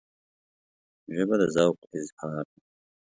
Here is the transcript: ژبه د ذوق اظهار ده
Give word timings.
ژبه 1.15 1.35
د 1.41 1.43
ذوق 1.55 1.77
اظهار 1.97 2.45
ده 2.53 2.59